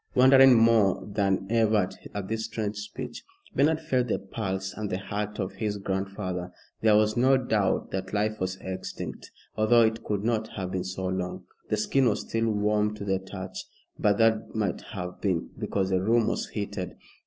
[0.15, 3.23] Wondering more than ever at this strange speech,
[3.55, 6.51] Bernard felt the pulse and the heart of his grandfather.
[6.81, 11.05] There was no doubt that life was extinct, although it could not have been so
[11.05, 11.43] long.
[11.69, 13.63] The skin was still warm to the touch,
[13.99, 16.95] but that might have been because the room was heated.